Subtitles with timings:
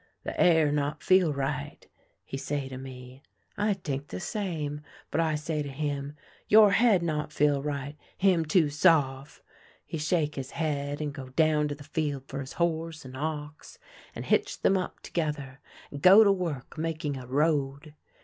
[0.15, 1.87] * The air not feel right,'
[2.25, 3.21] he say to me.
[3.55, 4.81] I t'ink the same,
[5.11, 7.95] but I say to him:* Your head not feel right—
[8.27, 9.43] him too sof'.'
[9.85, 13.77] He shake his head and go down to the field for his horse and ox,
[14.15, 15.59] and hitch them up together,
[15.91, 17.93] and go to work making a road.